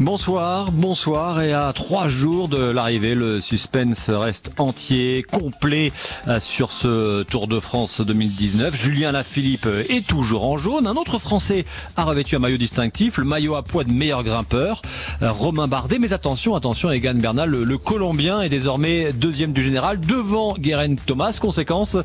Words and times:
Bonsoir, 0.00 0.70
bonsoir 0.70 1.42
et 1.42 1.52
à 1.52 1.72
trois 1.72 2.06
jours 2.06 2.46
de 2.46 2.70
l'arrivée, 2.70 3.16
le 3.16 3.40
suspense 3.40 4.10
reste 4.10 4.52
entier, 4.56 5.24
complet 5.28 5.90
euh, 6.28 6.38
sur 6.38 6.70
ce 6.70 7.24
Tour 7.24 7.48
de 7.48 7.58
France 7.58 8.00
2019. 8.00 8.76
Julien 8.76 9.10
Lafilippe 9.10 9.66
est 9.88 10.06
toujours 10.06 10.44
en 10.44 10.56
jaune. 10.56 10.86
Un 10.86 10.94
autre 10.94 11.18
Français 11.18 11.64
a 11.96 12.04
revêtu 12.04 12.36
un 12.36 12.38
maillot 12.38 12.58
distinctif, 12.58 13.16
le 13.18 13.24
maillot 13.24 13.56
à 13.56 13.64
poids 13.64 13.82
de 13.82 13.90
meilleur 13.92 14.22
grimpeur, 14.22 14.82
euh, 15.22 15.32
Romain 15.32 15.66
Bardet. 15.66 15.98
Mais 15.98 16.12
attention, 16.12 16.54
attention, 16.54 16.92
Egan 16.92 17.14
Bernal, 17.14 17.50
le, 17.50 17.78
Colombien 17.78 18.40
est 18.40 18.50
désormais 18.50 19.12
deuxième 19.12 19.52
du 19.52 19.62
général 19.64 19.98
devant 19.98 20.54
Guérin 20.54 20.94
Thomas. 20.94 21.36
Conséquence, 21.40 21.96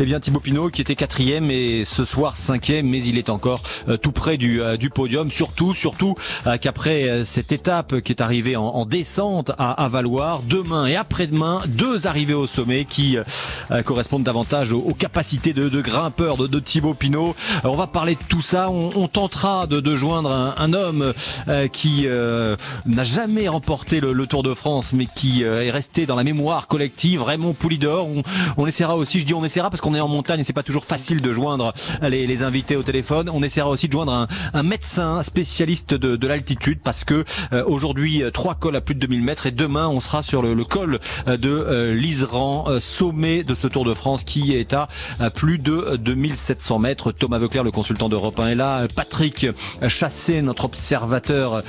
eh 0.00 0.04
bien 0.04 0.18
Thibaut 0.18 0.40
Pinot 0.40 0.70
qui 0.70 0.80
était 0.80 0.96
quatrième 0.96 1.52
et 1.52 1.84
ce 1.84 2.04
soir 2.04 2.36
cinquième, 2.36 2.88
mais 2.88 3.00
il 3.00 3.16
est 3.16 3.30
encore 3.30 3.62
euh, 3.88 3.96
tout 3.96 4.12
près 4.12 4.38
du, 4.38 4.60
du 4.76 4.90
podium. 4.90 5.30
Surtout, 5.30 5.72
surtout 5.72 6.16
qu'après 6.60 7.24
cette 7.28 7.52
étape 7.52 8.00
qui 8.00 8.12
est 8.12 8.22
arrivée 8.22 8.56
en, 8.56 8.86
descente 8.86 9.52
à, 9.58 9.88
Valoir. 9.88 10.40
Demain 10.42 10.86
et 10.86 10.96
après-demain, 10.96 11.60
deux 11.68 12.06
arrivées 12.06 12.34
au 12.34 12.46
sommet 12.46 12.84
qui 12.84 13.16
euh, 13.16 13.82
correspondent 13.82 14.24
davantage 14.24 14.72
aux, 14.72 14.94
capacités 14.94 15.52
de, 15.52 15.68
de 15.68 15.80
grimpeur 15.80 16.36
de, 16.36 16.58
Thibaut 16.58 16.94
Pinot. 16.94 17.34
on 17.64 17.76
va 17.76 17.86
parler 17.86 18.14
de 18.14 18.20
tout 18.28 18.40
ça. 18.40 18.70
On, 18.70 19.08
tentera 19.08 19.66
de, 19.66 19.96
joindre 19.96 20.54
un, 20.56 20.72
homme 20.72 21.12
euh, 21.48 21.68
qui 21.68 22.04
euh, 22.06 22.56
n'a 22.86 23.04
jamais 23.04 23.48
remporté 23.48 24.00
le, 24.00 24.26
Tour 24.26 24.42
de 24.42 24.52
France, 24.52 24.92
mais 24.92 25.06
qui 25.06 25.42
est 25.42 25.70
resté 25.70 26.04
dans 26.04 26.16
la 26.16 26.24
mémoire 26.24 26.66
collective. 26.66 27.22
Raymond 27.22 27.54
Poulidor. 27.54 28.08
On, 28.56 28.66
essaiera 28.66 28.96
aussi, 28.96 29.20
je 29.20 29.26
dis 29.26 29.32
on 29.32 29.44
essaiera 29.44 29.70
parce 29.70 29.80
qu'on 29.80 29.94
est 29.94 30.00
en 30.00 30.08
montagne 30.08 30.40
et 30.40 30.44
c'est 30.44 30.52
pas 30.52 30.62
toujours 30.62 30.84
facile 30.84 31.22
de 31.22 31.32
joindre 31.32 31.72
les, 32.02 32.42
invités 32.42 32.76
au 32.76 32.82
téléphone. 32.82 33.30
On 33.32 33.42
essaiera 33.42 33.70
aussi 33.70 33.86
de 33.86 33.92
joindre 33.92 34.28
un, 34.52 34.62
médecin 34.62 35.22
spécialiste 35.22 35.94
de 35.94 36.26
l'altitude 36.26 36.80
parce 36.82 37.04
que 37.04 37.17
euh, 37.52 37.64
aujourd'hui, 37.66 38.22
euh, 38.22 38.30
trois 38.30 38.54
cols 38.54 38.76
à 38.76 38.80
plus 38.80 38.94
de 38.94 39.00
2000 39.00 39.22
mètres 39.22 39.46
et 39.46 39.50
demain, 39.50 39.88
on 39.88 40.00
sera 40.00 40.22
sur 40.22 40.42
le, 40.42 40.64
col 40.64 40.98
euh, 41.26 41.36
de 41.36 41.92
l'Isran, 41.92 42.66
sommet 42.80 43.44
de 43.44 43.54
ce 43.54 43.66
Tour 43.66 43.84
de 43.84 43.94
France 43.94 44.24
qui 44.24 44.54
est 44.54 44.74
à 44.74 44.88
plus 45.34 45.58
de 45.58 45.96
2700 45.96 46.78
mètres. 46.78 47.12
Thomas 47.12 47.38
Veuclair, 47.38 47.64
le 47.64 47.70
consultant 47.70 48.08
d'Europe 48.08 48.38
1 48.38 48.48
est 48.48 48.54
là. 48.54 48.86
Patrick 48.94 49.46
Chassé, 49.86 50.42
notre 50.42 50.64
observateur 50.64 51.62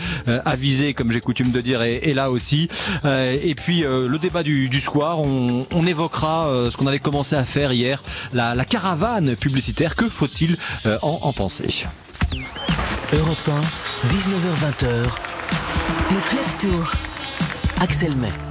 avisé, 0.46 0.94
comme 0.94 1.12
j'ai 1.12 1.20
coutume 1.20 1.52
de 1.52 1.62
dire, 1.62 1.82
est, 1.82 2.14
là 2.14 2.32
aussi. 2.32 2.70
Et 3.06 3.56
puis 3.56 3.82
le 3.82 4.18
débat 4.18 4.44
du, 4.44 4.82
soir, 4.82 5.20
on, 5.20 5.86
évoquera 5.86 6.70
ce 6.70 6.78
qu'on 6.78 6.88
avait 6.88 7.00
commencé 7.00 7.36
à 7.36 7.44
faire 7.44 7.72
hier, 7.72 8.04
la, 8.34 8.66
caravane 8.66 9.36
publicitaire. 9.36 9.96
Que 9.96 10.08
faut-il 10.08 10.58
en, 11.02 11.20
en 11.22 11.34
penser? 11.34 11.88
Europe 13.12 13.50
1, 13.50 14.08
19h20. 14.10 15.29
Le 16.12 16.20
Club 16.22 16.58
Tour. 16.60 16.92
Axel 17.82 18.16
May. 18.16 18.49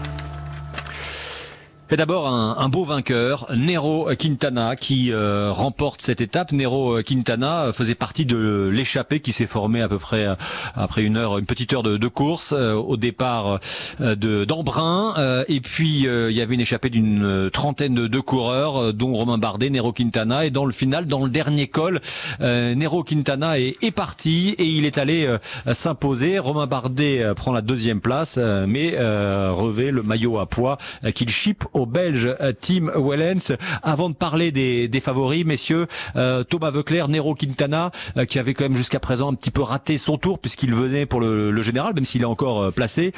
Et 1.91 1.97
d'abord 1.97 2.29
un, 2.29 2.57
un, 2.59 2.69
beau 2.69 2.85
vainqueur, 2.85 3.47
Nero 3.57 4.11
Quintana, 4.19 4.77
qui 4.77 5.11
euh, 5.11 5.51
remporte 5.51 6.03
cette 6.03 6.21
étape. 6.21 6.53
Nero 6.53 7.03
Quintana 7.03 7.73
faisait 7.73 7.95
partie 7.95 8.27
de 8.27 8.69
l'échappée 8.71 9.21
qui 9.21 9.33
s'est 9.33 9.47
formée 9.47 9.81
à 9.81 9.89
peu 9.89 9.97
près 9.97 10.27
euh, 10.27 10.35
après 10.75 11.03
une 11.03 11.17
heure, 11.17 11.39
une 11.39 11.47
petite 11.47 11.73
heure 11.73 11.83
de, 11.83 11.97
de 11.97 12.09
course 12.09 12.53
euh, 12.55 12.75
au 12.75 12.99
départ 12.99 13.61
de 14.01 14.45
d'Embrun. 14.45 15.15
et 15.49 15.61
puis 15.61 16.01
il 16.01 16.33
y 16.33 16.41
avait 16.43 16.55
une 16.55 16.61
échappée 16.61 16.91
d'une 16.91 17.49
trentaine 17.51 17.95
de, 17.95 18.07
de, 18.07 18.21
coureurs, 18.21 18.93
dont 18.93 19.15
Romain 19.15 19.39
Bardet, 19.39 19.71
Nero 19.71 19.93
Quintana. 19.93 20.45
Et 20.45 20.51
dans 20.51 20.67
le 20.67 20.73
final, 20.73 21.07
dans 21.07 21.25
le 21.25 21.31
dernier 21.31 21.69
col, 21.69 22.01
Nero 22.41 23.03
Quintana 23.03 23.59
est, 23.59 23.77
est, 23.83 23.91
parti 23.93 24.55
et 24.59 24.65
il 24.65 24.85
est 24.85 24.99
allé 24.99 25.27
s'imposer. 25.73 26.39
Romain 26.39 26.67
Bardet 26.67 27.33
prend 27.35 27.53
la 27.53 27.63
deuxième 27.63 28.01
place, 28.01 28.37
mais 28.37 28.95
revêt 28.99 29.91
le 29.91 30.03
maillot 30.03 30.39
à 30.39 30.47
poids 30.47 30.79
qu'il 31.15 31.31
chipe 31.31 31.65
au 31.79 31.87
Belge 31.87 32.29
euh, 32.41 32.53
Tim 32.59 32.91
Wellens. 32.95 33.57
Avant 33.83 34.11
de 34.11 34.15
parler 34.15 34.51
des, 34.53 35.01
favoris, 35.01 35.45
messieurs, 35.45 35.87
euh, 36.17 36.45
Thomas 36.45 36.71
Veuclair, 36.71 37.09
Nero 37.09 37.35
Quintana, 37.35 37.91
euh, 38.17 38.25
qui 38.25 38.39
avait 38.39 38.55
quand 38.55 38.65
même 38.65 38.77
jusqu'à 38.77 39.01
présent 39.01 39.31
un 39.31 39.35
petit 39.35 39.51
peu 39.51 39.63
raté 39.63 39.97
son 39.99 40.19
tour 40.19 40.39
puisqu'il 40.39 40.75
venait 40.75 41.07
pour 41.07 41.21
le, 41.21 41.63
général, 41.63 41.95
même 41.95 42.05
s'il 42.05 42.23
est 42.23 42.27
encore 42.27 42.73
placé. 42.73 43.13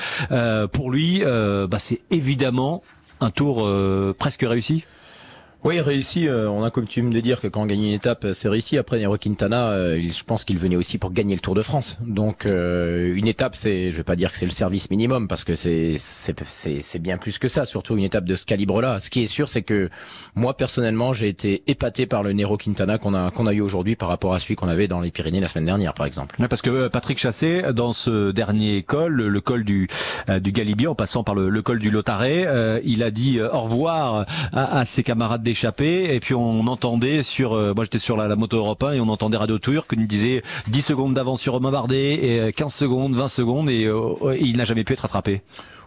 pour 0.72 0.90
lui, 0.90 1.22
bah, 1.22 1.78
c'est 1.78 2.00
évidemment 2.10 2.82
un 3.20 3.30
tour 3.30 3.68
presque 4.18 4.42
réussi. 4.42 4.84
Oui, 5.62 5.78
réussi. 5.78 6.26
Euh, 6.26 6.48
on 6.48 6.64
a 6.64 6.70
comme 6.70 6.86
tu 6.86 7.02
me 7.02 7.12
de 7.12 7.20
dire 7.20 7.38
que 7.38 7.46
quand 7.46 7.60
on 7.60 7.66
gagne 7.66 7.82
une 7.84 7.92
étape, 7.92 8.28
c'est 8.32 8.48
réussi. 8.48 8.78
Après, 8.78 8.98
Nero 8.98 9.18
Quintana, 9.18 9.68
euh, 9.72 10.00
je 10.10 10.24
pense 10.24 10.46
qu'il 10.46 10.56
venait 10.58 10.76
aussi 10.76 10.96
pour 10.96 11.12
gagner 11.12 11.34
le 11.34 11.40
Tour 11.40 11.54
de 11.54 11.60
France. 11.60 11.98
Donc, 12.00 12.46
euh, 12.46 13.14
une 13.14 13.26
étape, 13.26 13.54
c'est, 13.54 13.90
je 13.90 13.96
vais 13.96 14.02
pas 14.02 14.16
dire 14.16 14.32
que 14.32 14.38
c'est 14.38 14.46
le 14.46 14.52
service 14.52 14.88
minimum 14.90 15.28
parce 15.28 15.44
que 15.44 15.54
c'est 15.54 15.96
c'est 15.98 16.98
bien 16.98 17.18
plus 17.18 17.38
que 17.38 17.48
ça. 17.48 17.66
Surtout 17.66 17.98
une 17.98 18.04
étape 18.04 18.24
de 18.24 18.36
ce 18.36 18.46
calibre-là. 18.46 19.00
Ce 19.00 19.10
qui 19.10 19.22
est 19.22 19.26
sûr, 19.26 19.50
c'est 19.50 19.60
que 19.60 19.90
moi 20.34 20.56
personnellement, 20.56 21.12
j'ai 21.12 21.28
été 21.28 21.62
épaté 21.66 22.06
par 22.06 22.22
le 22.22 22.32
Nero 22.32 22.56
Quintana 22.56 22.96
qu'on 22.96 23.12
a 23.12 23.30
qu'on 23.30 23.46
a 23.46 23.52
eu 23.52 23.60
aujourd'hui 23.60 23.96
par 23.96 24.08
rapport 24.08 24.32
à 24.32 24.38
celui 24.38 24.56
qu'on 24.56 24.68
avait 24.68 24.88
dans 24.88 25.02
les 25.02 25.10
Pyrénées 25.10 25.40
la 25.40 25.48
semaine 25.48 25.66
dernière, 25.66 25.92
par 25.92 26.06
exemple. 26.06 26.36
parce 26.48 26.62
que 26.62 26.88
Patrick 26.88 27.18
Chassé, 27.18 27.62
dans 27.74 27.92
ce 27.92 28.30
dernier 28.30 28.82
col, 28.82 29.12
le 29.12 29.40
col 29.42 29.64
du 29.64 29.88
du 30.40 30.52
Galibier, 30.52 30.86
en 30.86 30.94
passant 30.94 31.22
par 31.22 31.34
le, 31.34 31.60
col 31.60 31.80
du 31.80 31.90
Lotaré, 31.90 32.46
il 32.82 33.02
a 33.02 33.10
dit 33.10 33.42
au 33.42 33.60
revoir 33.60 34.24
à, 34.52 34.78
à 34.78 34.84
ses 34.86 35.02
camarades 35.02 35.49
échappé 35.50 36.14
et 36.14 36.20
puis 36.20 36.34
on 36.34 36.66
entendait 36.66 37.22
sur 37.22 37.52
euh, 37.52 37.74
moi 37.74 37.84
j'étais 37.84 37.98
sur 37.98 38.16
la, 38.16 38.34
moto 38.36 38.56
Europe 38.56 38.82
1 38.82 38.92
et 38.92 39.00
on 39.00 39.08
entendait 39.08 39.36
Radio 39.36 39.58
Tour 39.58 39.86
qui 39.86 39.96
nous 39.96 40.06
disait 40.06 40.42
10 40.68 40.82
secondes 40.82 41.14
d'avance 41.14 41.40
sur 41.40 41.54
Romain 41.54 41.70
Bardet 41.70 42.14
et 42.14 42.52
15 42.52 42.66
euh, 42.66 42.76
secondes, 42.76 43.16
20 43.16 43.28
secondes 43.28 43.68
euh, 43.68 44.32
et, 44.32 44.40
il 44.40 44.56
n'a 44.56 44.64
jamais 44.64 44.84
pu 44.84 44.92
être 44.92 45.00
rattrapé. 45.00 45.42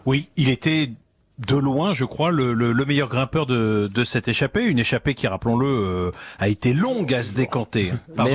Oui, 0.06 0.28
il 0.36 0.48
était 0.48 0.90
de 1.38 1.56
loin, 1.56 1.92
je 1.92 2.04
crois, 2.04 2.30
le, 2.30 2.54
meilleur 2.84 3.08
grimpeur 3.08 3.46
de, 3.46 3.90
de 3.92 4.04
cette 4.04 4.28
échappée. 4.28 4.64
Une 4.64 4.78
échappée 4.78 5.14
qui, 5.14 5.26
rappelons-le, 5.26 6.12
a 6.38 6.48
été 6.48 6.72
longue 6.72 7.12
à 7.12 7.22
se 7.22 7.34
décanter. 7.34 7.92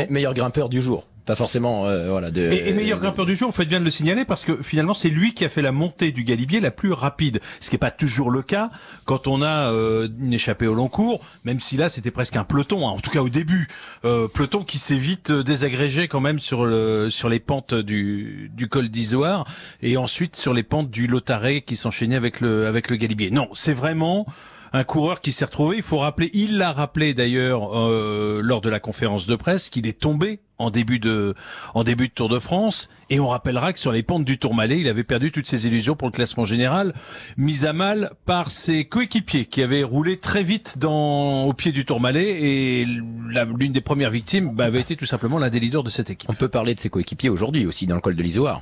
meilleur 0.10 0.34
grimpeur 0.34 0.68
du 0.68 0.82
jour 0.82 1.06
pas 1.26 1.36
forcément 1.36 1.86
euh, 1.86 2.10
voilà 2.10 2.32
de 2.32 2.42
et, 2.42 2.74
meilleur 2.74 3.00
grimpeur 3.00 3.26
du 3.26 3.36
jour 3.36 3.50
on 3.50 3.52
fait 3.52 3.66
bien 3.66 3.80
de 3.80 3.86
le 3.86 3.92
signaler 3.92 4.26
parce 4.26 4.46
que 4.46 4.62
finalement 4.62 4.94
c'est 4.94 5.10
lui 5.10 5.34
qui 5.34 5.46
a 5.46 5.50
fait 5.50 5.62
la 5.62 5.72
montée 5.72 6.12
du 6.12 6.24
Galibier 6.24 6.60
la 6.60 6.72
plus 6.72 6.92
rapide. 6.92 7.40
Ce 7.60 7.70
qui 7.70 7.76
n'est 7.76 7.80
pas 7.80 7.92
toujours 7.92 8.32
le 8.32 8.42
cas 8.42 8.70
quand 9.06 9.28
on 9.28 9.42
a 9.42 9.72
euh, 9.72 10.08
une 10.20 10.34
échappée 10.34 10.68
au 10.68 10.74
long 10.74 10.88
cours 10.88 11.20
même 11.44 11.60
si 11.60 11.78
là 11.78 11.90
c'était 11.90 12.12
presque 12.12 12.36
un 12.36 12.44
peloton 12.44 12.88
hein, 12.88 12.92
en 12.92 13.00
tout 13.00 13.12
cas 13.12 13.22
au 13.22 13.30
début. 13.30 13.68
Euh, 14.06 14.28
peloton 14.28 14.64
qui 14.64 14.78
s'est 14.78 14.96
vite 14.96 15.32
désagrégé 15.32 16.08
quand 16.08 16.22
même 16.22 16.40
sur 16.40 16.66
le 16.66 17.10
sur 17.10 17.30
les 17.30 17.40
pentes 17.40 17.74
du 17.74 18.52
du 18.54 18.68
col 18.68 18.90
d'Isoire 18.90 19.46
et 19.82 19.98
ensuite 19.98 20.36
sur 20.36 20.54
les 20.54 20.64
pentes 20.64 20.90
du 20.90 21.08
Lotaré 21.08 21.62
qui 21.62 21.76
s'enchaînait 21.76 22.16
avec 22.16 22.42
le 22.42 22.68
avec 22.68 22.90
le 22.90 22.96
Galibier. 22.96 23.32
Non 23.32 23.50
c'est 23.54 23.74
vraiment 23.74 24.26
un 24.74 24.84
coureur 24.84 25.22
qui 25.22 25.32
s'est 25.32 25.46
retrouvé. 25.46 25.78
Il 25.78 25.84
faut 25.84 25.98
rappeler, 25.98 26.30
il 26.34 26.58
l'a 26.58 26.72
rappelé 26.72 27.14
d'ailleurs 27.14 27.78
euh, 27.78 28.42
lors 28.44 28.62
de 28.62 28.70
la 28.70 28.80
conférence 28.80 29.28
de 29.28 29.36
presse, 29.36 29.70
qu'il 29.70 29.88
est 29.88 30.00
tombé 30.00 30.40
en 30.60 30.70
début 30.70 31.00
de 31.00 31.34
en 31.74 31.84
début 31.84 32.10
de 32.10 32.14
Tour 32.14 32.30
de 32.30 32.40
France. 32.40 32.90
Et 33.10 33.20
on 33.20 33.28
rappellera 33.28 33.74
que 33.74 33.80
sur 33.80 33.92
les 33.92 34.04
pentes 34.04 34.26
du 34.26 34.38
Tourmalet, 34.38 34.80
il 34.80 34.88
avait 34.88 35.04
perdu 35.04 35.32
toutes 35.32 35.48
ses 35.48 35.66
illusions 35.66 35.96
pour 35.96 36.08
le 36.08 36.12
classement 36.12 36.46
général, 36.46 36.94
mis 37.38 37.66
à 37.66 37.74
mal 37.74 38.12
par 38.26 38.52
ses 38.52 38.86
coéquipiers 38.86 39.46
qui 39.46 39.64
avaient 39.64 39.84
roulé 39.84 40.18
très 40.18 40.44
vite 40.44 40.78
dans 40.78 41.46
au 41.46 41.54
pied 41.54 41.72
du 41.72 41.86
Tourmalet. 41.86 42.38
Et 42.42 42.86
l'une 42.86 43.74
des 43.74 43.82
premières 43.82 44.12
victimes 44.12 44.54
bah, 44.54 44.66
avait 44.66 44.82
été 44.82 44.96
tout 44.96 45.06
simplement 45.06 45.40
l'un 45.40 45.50
des 45.50 45.60
leaders 45.60 45.84
de 45.84 45.90
cette 45.90 46.10
équipe. 46.10 46.30
On 46.30 46.34
peut 46.34 46.50
parler 46.50 46.76
de 46.76 46.80
ses 46.80 46.90
coéquipiers 46.90 47.30
aujourd'hui 47.30 47.66
aussi 47.66 47.88
dans 47.88 47.96
le 47.96 48.02
col 48.02 48.16
de 48.16 48.24
l'Isoire. 48.24 48.62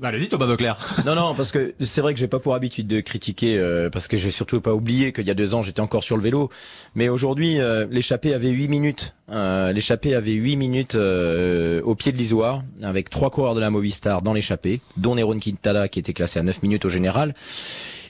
Bah, 0.00 0.08
allez-y 0.08 0.28
Thomas 0.28 0.46
Veuclair. 0.46 0.78
non 1.04 1.14
non 1.14 1.34
parce 1.34 1.52
que 1.52 1.74
c'est 1.80 2.00
vrai 2.00 2.14
que 2.14 2.20
j'ai 2.20 2.26
pas 2.26 2.38
pour 2.38 2.54
habitude 2.54 2.86
de 2.86 3.00
critiquer 3.00 3.58
euh, 3.58 3.90
parce 3.90 4.08
que 4.08 4.16
j'ai 4.16 4.30
surtout 4.30 4.58
pas 4.62 4.72
oublié 4.72 5.12
qu'il 5.12 5.26
y 5.26 5.30
a 5.30 5.34
deux 5.34 5.52
ans 5.52 5.62
j'étais 5.62 5.82
encore 5.82 6.04
sur 6.04 6.16
le 6.16 6.22
vélo. 6.22 6.48
Mais 6.94 7.10
aujourd'hui 7.10 7.60
euh, 7.60 7.86
l'échappée 7.90 8.32
avait 8.32 8.48
huit 8.48 8.68
minutes. 8.68 9.14
Euh, 9.30 9.72
l'échappée 9.72 10.14
avait 10.14 10.32
huit 10.32 10.56
minutes 10.56 10.94
euh, 10.94 11.82
au 11.82 11.94
pied 11.96 12.12
de 12.12 12.16
l'isoire 12.16 12.62
avec 12.82 13.10
trois 13.10 13.28
coureurs 13.28 13.54
de 13.54 13.60
la 13.60 13.68
Movistar 13.68 14.22
dans 14.22 14.32
l'échappée 14.32 14.80
dont 14.96 15.16
Neron 15.16 15.38
Quintana 15.38 15.86
qui 15.88 15.98
était 15.98 16.14
classé 16.14 16.38
à 16.38 16.42
9 16.42 16.62
minutes 16.62 16.86
au 16.86 16.88
général. 16.88 17.34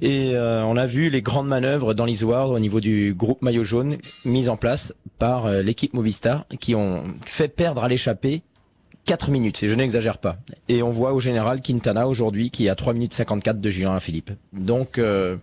Et 0.01 0.33
on 0.35 0.79
a 0.79 0.87
vu 0.87 1.11
les 1.11 1.21
grandes 1.21 1.49
manœuvres 1.49 1.93
dans 1.93 2.07
l'isoire 2.07 2.53
au 2.53 2.59
niveau 2.59 2.81
du 2.81 3.13
groupe 3.13 3.43
maillot 3.43 3.65
jaune 3.65 3.99
mises 4.25 4.49
en 4.49 4.57
place 4.57 4.95
par 5.19 5.51
l'équipe 5.51 5.93
Movistar 5.93 6.47
qui 6.59 6.75
ont 6.75 7.05
fait 7.23 7.49
perdre 7.49 7.85
à 7.85 7.89
l'échappée 7.89 8.41
4 9.11 9.33
minutes, 9.33 9.65
et 9.65 9.67
je 9.67 9.75
n'exagère 9.75 10.19
pas. 10.19 10.37
Et 10.69 10.85
on 10.85 10.93
voit 10.93 11.15
au 11.15 11.19
général 11.19 11.63
Quintana 11.63 12.07
aujourd'hui 12.07 12.53
qui 12.53 12.69
a 12.69 12.77
3 12.77 12.93
minutes 12.93 13.13
54 13.13 13.61
de 13.61 13.69
Julien 13.69 13.99
Philippe. 13.99 14.31
Donc 14.53 14.99
euh, 14.99 15.37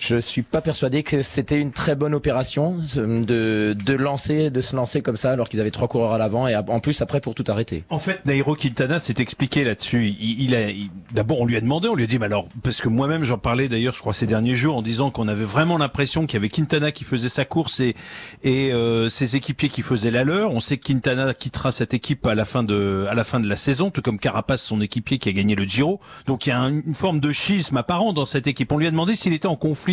je 0.00 0.16
suis 0.16 0.40
pas 0.40 0.62
persuadé 0.62 1.02
que 1.02 1.20
c'était 1.20 1.58
une 1.58 1.72
très 1.72 1.94
bonne 1.94 2.14
opération 2.14 2.78
de, 2.96 3.76
de 3.84 3.92
lancer, 3.92 4.48
de 4.48 4.60
se 4.62 4.74
lancer 4.74 5.02
comme 5.02 5.18
ça 5.18 5.30
alors 5.30 5.50
qu'ils 5.50 5.60
avaient 5.60 5.70
trois 5.70 5.88
coureurs 5.88 6.12
à 6.12 6.18
l'avant 6.18 6.48
et 6.48 6.56
en 6.56 6.80
plus 6.80 7.02
après 7.02 7.20
pour 7.20 7.34
tout 7.34 7.44
arrêter. 7.48 7.84
En 7.90 7.98
fait, 7.98 8.24
Nairo 8.24 8.54
Quintana 8.54 8.98
s'est 8.98 9.16
expliqué 9.18 9.62
là-dessus. 9.62 10.14
Il, 10.18 10.54
a 10.54 10.68
d'abord 11.12 11.40
on 11.42 11.44
lui 11.44 11.54
a 11.56 11.60
demandé, 11.60 11.86
on 11.88 11.94
lui 11.94 12.04
a 12.04 12.06
dit 12.06 12.18
mais 12.18 12.26
alors 12.26 12.48
parce 12.62 12.80
que 12.80 12.88
moi-même 12.88 13.24
j'en 13.24 13.36
parlais 13.36 13.68
d'ailleurs 13.68 13.92
je 13.92 14.00
crois 14.00 14.14
ces 14.14 14.26
derniers 14.26 14.54
jours 14.54 14.74
en 14.74 14.82
disant 14.82 15.10
qu'on 15.10 15.28
avait 15.28 15.44
vraiment 15.44 15.76
l'impression 15.76 16.24
qu'il 16.24 16.36
y 16.36 16.38
avait 16.38 16.48
Quintana 16.48 16.92
qui 16.92 17.04
faisait 17.04 17.28
sa 17.28 17.44
course 17.44 17.80
et 17.80 17.94
et 18.42 18.72
euh, 18.72 19.10
ses 19.10 19.36
équipiers 19.36 19.68
qui 19.68 19.82
faisaient 19.82 20.10
la 20.10 20.24
leur. 20.24 20.52
On 20.52 20.60
sait 20.60 20.78
que 20.78 20.86
Quintana 20.86 21.34
quittera 21.34 21.72
cette 21.72 21.92
équipe 21.92 22.26
à 22.26 22.34
la 22.34 22.46
fin 22.46 22.62
de 22.62 23.06
à 23.10 23.14
la 23.14 23.24
fin 23.24 23.38
de 23.38 23.46
la 23.46 23.56
saison, 23.56 23.90
tout 23.90 24.00
comme 24.00 24.18
Carapace, 24.18 24.62
son 24.62 24.80
équipier 24.80 25.18
qui 25.18 25.28
a 25.28 25.32
gagné 25.32 25.54
le 25.54 25.64
Giro. 25.64 26.00
Donc 26.26 26.46
il 26.46 26.50
y 26.50 26.52
a 26.52 26.58
une 26.58 26.94
forme 26.94 27.20
de 27.20 27.32
schisme 27.32 27.76
apparent 27.76 28.14
dans 28.14 28.24
cette 28.24 28.46
équipe. 28.46 28.72
On 28.72 28.78
lui 28.78 28.86
a 28.86 28.90
demandé 28.90 29.14
s'il 29.14 29.34
était 29.34 29.46
en 29.46 29.56
conflit. 29.56 29.89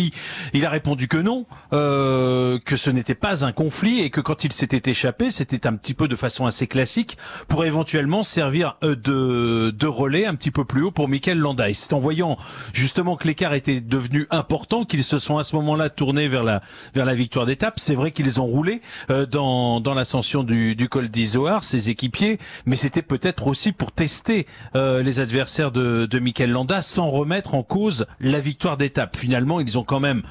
Il 0.54 0.64
a 0.64 0.70
répondu 0.70 1.08
que 1.08 1.18
non, 1.18 1.46
euh, 1.72 2.58
que 2.64 2.76
ce 2.76 2.90
n'était 2.90 3.14
pas 3.14 3.44
un 3.44 3.52
conflit 3.52 4.00
et 4.00 4.10
que 4.10 4.20
quand 4.20 4.44
il 4.44 4.52
s'était 4.52 4.90
échappé, 4.90 5.30
c'était 5.30 5.66
un 5.66 5.74
petit 5.74 5.94
peu 5.94 6.08
de 6.08 6.16
façon 6.16 6.46
assez 6.46 6.66
classique 6.66 7.18
pour 7.48 7.64
éventuellement 7.64 8.22
servir 8.22 8.76
euh, 8.82 8.94
de, 8.96 9.70
de 9.70 9.86
relais 9.86 10.26
un 10.26 10.34
petit 10.34 10.50
peu 10.50 10.64
plus 10.64 10.82
haut 10.82 10.90
pour 10.90 11.08
Michael 11.08 11.38
Landa. 11.38 11.68
Et 11.68 11.74
c'est 11.74 11.92
en 11.92 11.98
voyant 11.98 12.36
justement 12.72 13.16
que 13.16 13.26
l'écart 13.26 13.54
était 13.54 13.80
devenu 13.80 14.26
important 14.30 14.84
qu'ils 14.84 15.04
se 15.04 15.18
sont 15.18 15.38
à 15.38 15.44
ce 15.44 15.56
moment-là 15.56 15.90
tournés 15.90 16.28
vers 16.28 16.44
la 16.44 16.60
vers 16.94 17.04
la 17.04 17.14
victoire 17.14 17.46
d'étape. 17.46 17.78
C'est 17.78 17.94
vrai 17.94 18.10
qu'ils 18.10 18.40
ont 18.40 18.46
roulé 18.46 18.80
euh, 19.10 19.26
dans 19.26 19.80
dans 19.80 19.94
l'ascension 19.94 20.42
du, 20.42 20.74
du 20.74 20.88
col 20.88 21.08
d'Izoard, 21.08 21.64
ses 21.64 21.90
équipiers, 21.90 22.38
mais 22.66 22.76
c'était 22.76 23.02
peut-être 23.02 23.46
aussi 23.46 23.72
pour 23.72 23.92
tester 23.92 24.46
euh, 24.74 25.02
les 25.02 25.20
adversaires 25.20 25.72
de, 25.72 26.06
de 26.06 26.18
Michael 26.18 26.50
Landa 26.50 26.82
sans 26.82 27.08
remettre 27.08 27.54
en 27.54 27.62
cause 27.62 28.06
la 28.20 28.40
victoire 28.40 28.76
d'étape. 28.76 29.16
Finalement, 29.16 29.60
ils 29.60 29.78
ont 29.78 29.84
quand 29.88 30.00
même 30.00 30.22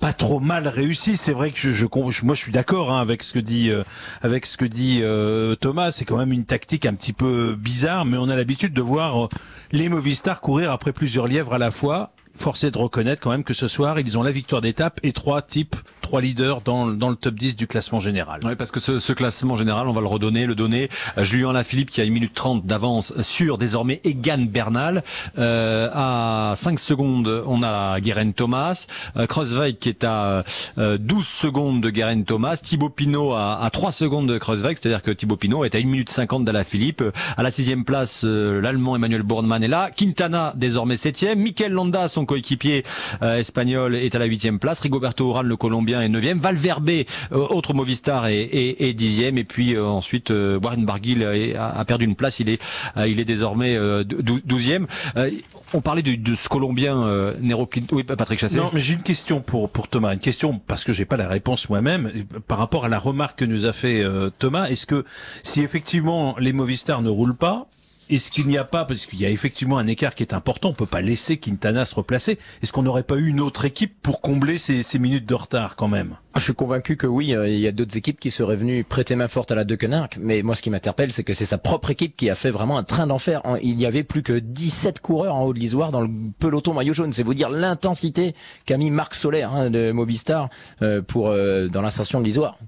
pas 0.00 0.14
trop 0.14 0.40
mal 0.40 0.66
réussi. 0.66 1.16
C'est 1.16 1.32
vrai 1.32 1.50
que 1.50 1.58
je, 1.58 1.86
moi 2.24 2.34
je 2.34 2.40
suis 2.40 2.52
d'accord 2.52 2.90
hein, 2.90 3.00
avec 3.00 3.22
ce 3.22 3.34
que 3.34 3.38
dit 3.38 3.70
euh, 3.70 3.84
avec 4.22 4.46
ce 4.46 4.56
que 4.56 4.64
dit 4.64 5.00
euh, 5.02 5.54
Thomas. 5.54 5.92
C'est 5.92 6.06
quand 6.06 6.16
même 6.16 6.32
une 6.32 6.46
tactique 6.46 6.86
un 6.86 6.94
petit 6.94 7.12
peu 7.12 7.54
bizarre, 7.56 8.06
mais 8.06 8.16
on 8.16 8.28
a 8.28 8.36
l'habitude 8.36 8.72
de 8.72 8.82
voir 8.82 9.24
euh, 9.24 9.28
les 9.72 9.88
Movistar 9.88 10.40
courir 10.40 10.72
après 10.72 10.92
plusieurs 10.92 11.28
lièvres 11.28 11.52
à 11.52 11.58
la 11.58 11.70
fois. 11.70 12.12
Forcé 12.36 12.70
de 12.70 12.78
reconnaître 12.78 13.20
quand 13.20 13.30
même 13.30 13.44
que 13.44 13.54
ce 13.54 13.68
soir 13.68 13.98
ils 13.98 14.18
ont 14.18 14.22
la 14.22 14.32
victoire 14.32 14.60
d'étape 14.60 15.00
et 15.02 15.12
trois 15.12 15.42
types 15.42 15.76
trois 16.10 16.20
leaders 16.20 16.60
dans, 16.62 16.88
dans 16.88 17.08
le 17.08 17.14
top 17.14 17.36
10 17.36 17.54
du 17.54 17.68
classement 17.68 18.00
général. 18.00 18.40
Oui, 18.42 18.56
parce 18.56 18.72
que 18.72 18.80
ce, 18.80 18.98
ce, 18.98 19.12
classement 19.12 19.54
général, 19.54 19.86
on 19.86 19.92
va 19.92 20.00
le 20.00 20.08
redonner, 20.08 20.44
le 20.44 20.56
donner 20.56 20.88
Julien 21.18 21.52
Lafilippe 21.52 21.88
qui 21.88 22.00
a 22.00 22.04
une 22.04 22.12
minute 22.12 22.34
30 22.34 22.66
d'avance 22.66 23.12
sur 23.22 23.58
désormais 23.58 24.00
Egan 24.02 24.46
Bernal. 24.48 25.04
Euh, 25.38 25.88
à 25.94 26.54
5 26.56 26.80
secondes, 26.80 27.44
on 27.46 27.62
a 27.62 28.00
Guérin 28.00 28.32
Thomas. 28.32 28.86
Euh, 29.16 29.26
Kreuzweig 29.26 29.78
qui 29.78 29.88
est 29.88 30.02
à 30.02 30.42
euh, 30.78 30.98
12 30.98 31.24
secondes 31.24 31.80
de 31.80 31.90
Guérin 31.90 32.22
Thomas. 32.22 32.56
Thibaut 32.56 32.88
Pinot 32.88 33.32
à, 33.32 33.62
à 33.62 33.70
3 33.70 33.92
secondes 33.92 34.26
de 34.26 34.36
Kreuzweig, 34.36 34.76
c'est-à-dire 34.80 35.02
que 35.02 35.12
Thibaut 35.12 35.36
Pinot 35.36 35.64
est 35.64 35.76
à 35.76 35.78
1 35.78 35.84
minute 35.84 36.10
50 36.10 36.44
d'Alaphilippe. 36.44 37.04
À 37.36 37.44
la 37.44 37.52
sixième 37.52 37.84
place, 37.84 38.22
euh, 38.24 38.60
l'Allemand 38.60 38.96
Emmanuel 38.96 39.22
Bornmann 39.22 39.62
est 39.62 39.68
là. 39.68 39.90
Quintana 39.96 40.54
désormais 40.56 40.96
septième. 40.96 41.38
Mikel 41.38 41.72
Landa, 41.72 42.08
son 42.08 42.24
coéquipier 42.30 42.84
euh, 43.22 43.38
espagnol, 43.38 43.96
est 43.96 44.14
à 44.14 44.20
la 44.20 44.26
huitième 44.26 44.60
place. 44.60 44.78
Rigoberto 44.78 45.28
Urán, 45.28 45.46
le 45.46 45.56
Colombien, 45.56 46.00
est 46.00 46.08
9e. 46.08 46.38
Valverde, 46.38 46.88
euh, 46.90 47.04
autre 47.32 47.74
Movistar, 47.74 48.28
est, 48.28 48.96
10e. 48.96 49.36
Et 49.36 49.42
puis 49.42 49.74
euh, 49.74 49.84
ensuite, 49.84 50.30
Warren 50.30 50.84
Barguil 50.84 51.24
a, 51.58 51.84
perdu 51.84 52.04
une 52.04 52.14
place. 52.14 52.38
Il 52.38 52.48
est, 52.48 52.62
il 53.04 53.18
est 53.18 53.24
désormais 53.24 53.76
12e. 53.76 54.86
Euh, 55.16 55.30
on 55.72 55.80
parlait 55.80 56.02
de, 56.02 56.14
de 56.14 56.36
ce 56.36 56.48
Colombien 56.48 57.34
Nero 57.40 57.68
Oui, 57.90 58.04
Patrick 58.04 58.38
Chassé. 58.38 58.56
Non, 58.56 58.70
mais 58.72 58.80
j'ai 58.80 58.94
une 58.94 59.02
question 59.02 59.40
pour, 59.40 59.68
pour 59.70 59.88
Thomas. 59.88 60.12
Une 60.12 60.20
question 60.20 60.60
parce 60.66 60.84
que 60.84 60.92
j'ai 60.92 61.04
pas 61.04 61.16
la 61.16 61.26
réponse 61.26 61.68
moi-même. 61.68 62.12
Par 62.46 62.58
rapport 62.58 62.84
à 62.84 62.88
la 62.88 62.98
remarque 62.98 63.40
que 63.40 63.44
nous 63.44 63.66
a 63.66 63.72
fait 63.72 64.04
Thomas, 64.38 64.68
est-ce 64.68 64.86
que 64.86 65.04
si 65.42 65.62
effectivement 65.62 66.36
les 66.38 66.52
Movistar 66.52 67.02
ne 67.02 67.08
roulent 67.08 67.36
pas, 67.36 67.66
est-ce 68.10 68.30
qu'il 68.30 68.46
n'y 68.46 68.58
a 68.58 68.64
pas, 68.64 68.84
parce 68.84 69.06
qu'il 69.06 69.20
y 69.20 69.26
a 69.26 69.30
effectivement 69.30 69.78
un 69.78 69.86
écart 69.86 70.14
qui 70.14 70.22
est 70.22 70.34
important, 70.34 70.70
on 70.70 70.74
peut 70.74 70.86
pas 70.86 71.00
laisser 71.00 71.36
Quintana 71.36 71.84
se 71.84 71.94
replacer. 71.94 72.38
Est-ce 72.62 72.72
qu'on 72.72 72.82
n'aurait 72.82 73.02
pas 73.02 73.16
eu 73.16 73.28
une 73.28 73.40
autre 73.40 73.64
équipe 73.64 73.94
pour 74.02 74.20
combler 74.20 74.58
ces, 74.58 74.82
ces 74.82 74.98
minutes 74.98 75.26
de 75.26 75.34
retard 75.34 75.76
quand 75.76 75.88
même? 75.88 76.16
Je 76.36 76.42
suis 76.42 76.54
convaincu 76.54 76.96
que 76.96 77.08
oui, 77.08 77.34
euh, 77.34 77.48
il 77.48 77.58
y 77.58 77.66
a 77.66 77.72
d'autres 77.72 77.96
équipes 77.96 78.20
qui 78.20 78.30
seraient 78.30 78.54
venues 78.54 78.84
prêter 78.84 79.16
main 79.16 79.26
forte 79.26 79.50
à 79.50 79.56
la 79.56 79.64
Deceuninck. 79.64 80.16
Mais 80.20 80.42
moi, 80.42 80.54
ce 80.54 80.62
qui 80.62 80.70
m'interpelle, 80.70 81.12
c'est 81.12 81.24
que 81.24 81.34
c'est 81.34 81.46
sa 81.46 81.58
propre 81.58 81.90
équipe 81.90 82.16
qui 82.16 82.30
a 82.30 82.36
fait 82.36 82.50
vraiment 82.50 82.78
un 82.78 82.84
train 82.84 83.06
d'enfer. 83.08 83.42
Il 83.62 83.80
y 83.80 83.86
avait 83.86 84.04
plus 84.04 84.22
que 84.22 84.38
17 84.38 85.00
coureurs 85.00 85.34
en 85.34 85.44
haut 85.44 85.52
de 85.52 85.58
l'Isoire 85.58 85.90
dans 85.90 86.00
le 86.00 86.08
peloton 86.38 86.72
maillot 86.72 86.92
jaune. 86.92 87.12
C'est 87.12 87.24
vous 87.24 87.34
dire 87.34 87.50
l'intensité 87.50 88.34
qu'a 88.64 88.76
mis 88.76 88.90
Marc 88.90 89.14
Solaire 89.14 89.52
hein, 89.52 89.70
de 89.70 89.90
Movistar 89.90 90.50
euh, 90.82 91.02
pour 91.02 91.28
euh, 91.28 91.66
dans 91.66 91.82
l'ascension 91.82 92.20
de 92.20 92.24
l'Isoire. 92.24 92.58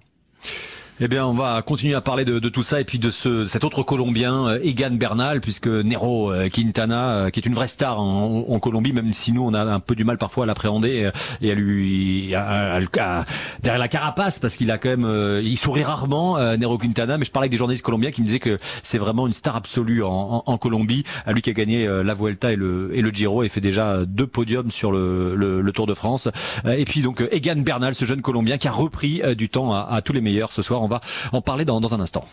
Eh 1.04 1.08
bien, 1.08 1.26
on 1.26 1.32
va 1.34 1.62
continuer 1.62 1.96
à 1.96 2.00
parler 2.00 2.25
de, 2.25 2.38
de, 2.38 2.49
tout 2.49 2.62
ça 2.62 2.81
et 2.81 2.84
puis 2.84 3.00
de 3.00 3.10
ce, 3.10 3.44
cet 3.44 3.64
autre 3.64 3.82
Colombien, 3.82 4.46
euh, 4.46 4.58
Egan 4.62 4.93
Bernal, 4.93 5.40
puisque 5.40 5.66
Nero 5.66 6.31
euh, 6.31 6.49
Quintana, 6.49 7.08
euh, 7.08 7.31
qui 7.31 7.40
est 7.40 7.44
une 7.44 7.54
vraie 7.54 7.66
star 7.66 8.00
en, 8.00 8.44
en, 8.49 8.58
Colombie, 8.60 8.93
même 8.93 9.12
si 9.12 9.32
nous 9.32 9.43
on 9.43 9.52
a 9.52 9.64
un 9.64 9.81
peu 9.81 9.96
du 9.96 10.04
mal 10.04 10.16
parfois 10.16 10.44
à 10.44 10.46
l'appréhender 10.46 11.10
et 11.40 11.50
à 11.50 11.54
lui 11.56 12.32
à, 12.37 12.76
à, 12.76 12.78
à, 12.78 13.25
derrière 13.64 13.81
la 13.81 13.88
carapace, 13.88 14.38
parce 14.38 14.54
qu'il 14.54 14.70
a 14.70 14.78
quand 14.78 14.96
même, 14.96 15.40
il 15.43 15.56
sourit 15.56 15.82
rarement, 15.82 16.38
Nero 16.56 16.78
Quintana. 16.78 17.19
Mais 17.19 17.25
je 17.25 17.32
parlais 17.32 17.46
avec 17.46 17.50
des 17.50 17.56
journalistes 17.56 17.84
colombiens 17.84 18.12
qui 18.12 18.20
me 18.20 18.26
disaient 18.26 18.38
que 18.38 18.56
c'est 18.84 18.99
vraiment 18.99 19.26
une 19.26 19.32
star 19.32 19.56
absolue 19.56 20.04
en, 20.04 20.44
en, 20.46 20.56
Colombie, 20.56 21.02
à 21.26 21.32
lui 21.32 21.43
qui 21.43 21.50
a 21.50 21.52
gagné 21.52 21.84
la 21.84 22.14
Vuelta 22.14 22.52
et 22.52 22.56
le, 22.56 22.93
et 22.94 23.02
le 23.02 23.10
Giro 23.10 23.43
et 23.43 23.49
fait 23.49 23.60
déjà 23.60 24.06
deux 24.06 24.28
podiums 24.28 24.70
sur 24.70 24.93
le, 24.93 25.34
le, 25.34 25.62
le 25.62 25.72
Tour 25.72 25.88
de 25.88 25.94
France. 25.94 26.28
Et 26.64 26.84
puis 26.84 27.02
donc 27.02 27.25
Egan 27.32 27.56
Bernal, 27.56 27.96
ce 27.96 28.04
jeune 28.04 28.22
Colombien 28.22 28.56
qui 28.56 28.69
a 28.69 28.72
repris 28.72 29.20
du 29.37 29.49
temps 29.49 29.75
à, 29.75 30.00
tous 30.00 30.12
les 30.12 30.20
meilleurs 30.20 30.52
ce 30.52 30.62
soir. 30.62 30.91
Va 30.92 31.00
en 31.32 31.42
parler 31.42 31.64
dans 31.64 31.94
un 31.94 32.00
instant. 32.00 32.24